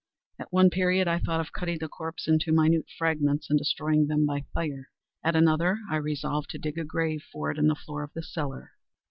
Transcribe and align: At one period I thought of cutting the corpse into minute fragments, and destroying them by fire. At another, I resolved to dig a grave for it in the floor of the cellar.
At 0.39 0.51
one 0.51 0.71
period 0.71 1.07
I 1.07 1.19
thought 1.19 1.41
of 1.41 1.53
cutting 1.53 1.77
the 1.77 1.87
corpse 1.87 2.27
into 2.27 2.51
minute 2.51 2.87
fragments, 2.97 3.51
and 3.51 3.59
destroying 3.59 4.07
them 4.07 4.25
by 4.25 4.45
fire. 4.51 4.89
At 5.23 5.35
another, 5.35 5.77
I 5.91 5.97
resolved 5.97 6.49
to 6.49 6.57
dig 6.57 6.79
a 6.79 6.83
grave 6.83 7.23
for 7.31 7.51
it 7.51 7.59
in 7.59 7.67
the 7.67 7.75
floor 7.75 8.01
of 8.01 8.13
the 8.15 8.23
cellar. 8.23 8.71